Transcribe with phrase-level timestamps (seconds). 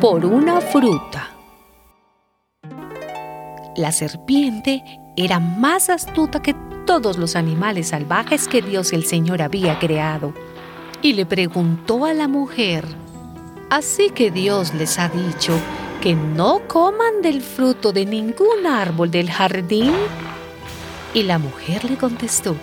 [0.00, 1.30] Por una fruta.
[3.76, 4.82] La serpiente
[5.16, 6.54] era más astuta que
[6.86, 10.32] todos los animales salvajes que Dios el Señor había creado
[11.02, 12.84] y le preguntó a la mujer,
[13.70, 15.52] Así que Dios les ha dicho
[16.00, 19.92] que no coman del fruto de ningún árbol del jardín.
[21.14, 22.56] Y la mujer le contestó,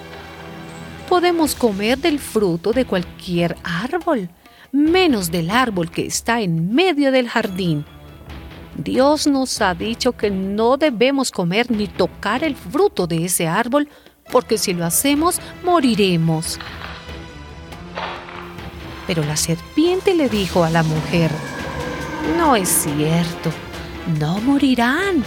[1.10, 4.30] Podemos comer del fruto de cualquier árbol,
[4.72, 7.86] menos del árbol que está en medio del jardín.
[8.76, 13.88] Dios nos ha dicho que no debemos comer ni tocar el fruto de ese árbol,
[14.32, 16.60] porque si lo hacemos, moriremos.
[19.08, 21.30] Pero la serpiente le dijo a la mujer,
[22.38, 23.52] no es cierto,
[24.20, 25.24] no morirán.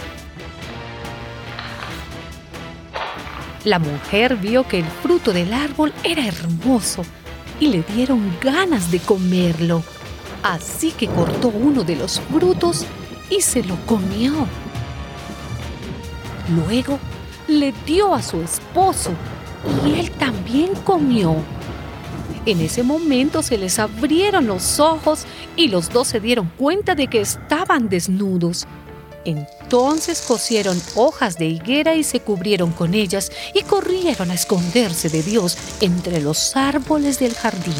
[3.65, 7.03] La mujer vio que el fruto del árbol era hermoso
[7.59, 9.83] y le dieron ganas de comerlo.
[10.43, 12.85] Así que cortó uno de los frutos
[13.29, 14.33] y se lo comió.
[16.55, 16.97] Luego
[17.47, 19.11] le dio a su esposo
[19.85, 21.35] y él también comió.
[22.45, 25.25] En ese momento se les abrieron los ojos
[25.57, 28.65] y los dos se dieron cuenta de que estaban desnudos.
[29.25, 35.23] Entonces cosieron hojas de higuera y se cubrieron con ellas y corrieron a esconderse de
[35.23, 37.73] Dios entre los árboles del jardín.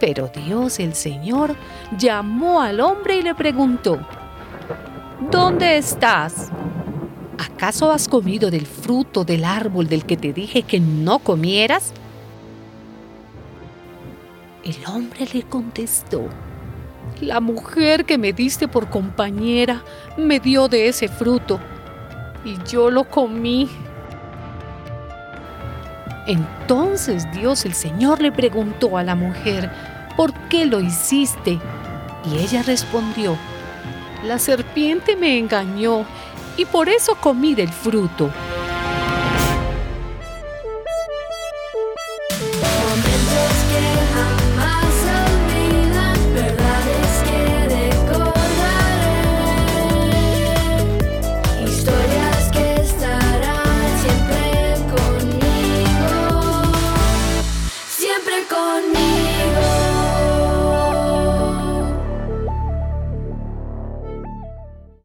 [0.00, 1.56] Pero Dios el Señor
[1.96, 3.98] llamó al hombre y le preguntó,
[5.30, 6.50] ¿Dónde estás?
[7.38, 11.92] ¿acaso has comido del fruto del árbol del que te dije que no comieras?
[14.64, 16.28] El hombre le contestó,
[17.24, 19.82] la mujer que me diste por compañera
[20.16, 21.58] me dio de ese fruto
[22.44, 23.68] y yo lo comí.
[26.26, 29.70] Entonces Dios el Señor le preguntó a la mujer,
[30.16, 31.58] ¿por qué lo hiciste?
[32.30, 33.36] Y ella respondió,
[34.24, 36.04] la serpiente me engañó
[36.56, 38.30] y por eso comí del fruto.